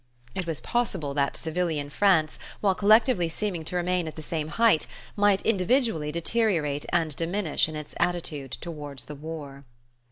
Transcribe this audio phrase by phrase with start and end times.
[0.33, 4.87] It was possible that civilian France, while collectively seeming to remain at the same height,
[5.15, 9.63] might individually deteriorate and diminish in its attitude toward the war.